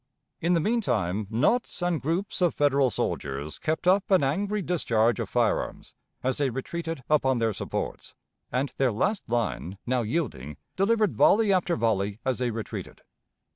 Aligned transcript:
In 0.39 0.55
the 0.55 0.59
mean 0.59 0.81
time 0.81 1.27
knots 1.29 1.79
and 1.83 2.01
groups 2.01 2.41
of 2.41 2.55
Federal 2.55 2.89
soldiers 2.89 3.59
kept 3.59 3.87
up 3.87 4.09
an 4.09 4.23
angry 4.23 4.63
discharge 4.63 5.19
of 5.19 5.29
firearms 5.29 5.93
as 6.23 6.39
they 6.39 6.49
retreated 6.49 7.03
upon 7.07 7.37
their 7.37 7.53
supports, 7.53 8.15
and 8.51 8.69
their 8.77 8.91
last 8.91 9.23
line, 9.29 9.77
now 9.85 10.01
yielding, 10.01 10.57
delivered 10.75 11.13
volley 11.13 11.53
after 11.53 11.75
volley 11.75 12.17
as 12.25 12.39
they 12.39 12.49
retreated. 12.49 13.01